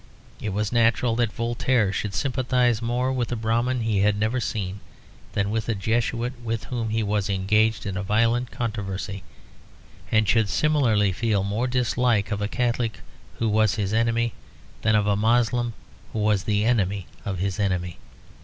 It 0.41 0.49
was 0.49 0.71
natural 0.71 1.15
that 1.17 1.31
Voltaire 1.31 1.93
should 1.93 2.15
sympathise 2.15 2.81
more 2.81 3.13
with 3.13 3.31
a 3.31 3.35
Brahmin 3.35 3.81
he 3.81 3.99
had 3.99 4.17
never 4.17 4.39
seen 4.39 4.79
than 5.33 5.51
with 5.51 5.69
a 5.69 5.75
Jesuit 5.75 6.33
with 6.43 6.63
whom 6.63 6.89
he 6.89 7.03
was 7.03 7.29
engaged 7.29 7.85
in 7.85 7.95
a 7.95 8.01
violent 8.01 8.49
controversy; 8.49 9.21
and 10.11 10.27
should 10.27 10.49
similarly 10.49 11.11
feel 11.11 11.43
more 11.43 11.67
dislike 11.67 12.31
of 12.31 12.41
a 12.41 12.47
Catholic 12.47 13.01
who 13.37 13.47
was 13.47 13.75
his 13.75 13.93
enemy 13.93 14.33
than 14.81 14.95
of 14.95 15.05
a 15.05 15.15
Moslem 15.15 15.75
who 16.13 16.17
was 16.17 16.45
the 16.45 16.65
enemy 16.65 17.05
of 17.23 17.37
his 17.37 17.59
enemy. 17.59 17.99